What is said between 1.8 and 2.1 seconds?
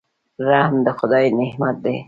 دی.